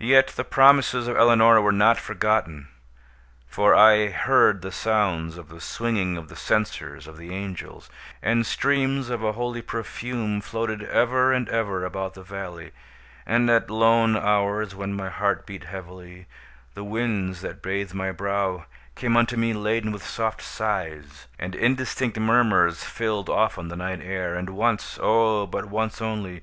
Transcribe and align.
Yet 0.00 0.32
the 0.34 0.42
promises 0.42 1.06
of 1.06 1.16
Eleonora 1.16 1.62
were 1.62 1.70
not 1.70 1.98
forgotten; 2.00 2.66
for 3.46 3.76
I 3.76 4.08
heard 4.08 4.60
the 4.60 4.72
sounds 4.72 5.38
of 5.38 5.50
the 5.50 5.60
swinging 5.60 6.16
of 6.16 6.28
the 6.28 6.34
censers 6.34 7.06
of 7.06 7.16
the 7.16 7.32
angels; 7.32 7.88
and 8.20 8.44
streams 8.44 9.08
of 9.08 9.22
a 9.22 9.34
holy 9.34 9.62
perfume 9.62 10.40
floated 10.40 10.82
ever 10.82 11.32
and 11.32 11.48
ever 11.48 11.84
about 11.84 12.14
the 12.14 12.24
valley; 12.24 12.72
and 13.24 13.48
at 13.48 13.70
lone 13.70 14.16
hours, 14.16 14.74
when 14.74 14.92
my 14.94 15.10
heart 15.10 15.46
beat 15.46 15.62
heavily, 15.62 16.26
the 16.74 16.82
winds 16.82 17.40
that 17.42 17.62
bathed 17.62 17.94
my 17.94 18.10
brow 18.10 18.66
came 18.96 19.16
unto 19.16 19.36
me 19.36 19.52
laden 19.54 19.92
with 19.92 20.04
soft 20.04 20.42
sighs; 20.42 21.28
and 21.38 21.54
indistinct 21.54 22.18
murmurs 22.18 22.82
filled 22.82 23.30
often 23.30 23.68
the 23.68 23.76
night 23.76 24.00
air, 24.02 24.34
and 24.34 24.50
once—oh, 24.50 25.46
but 25.46 25.66
once 25.66 26.02
only! 26.02 26.42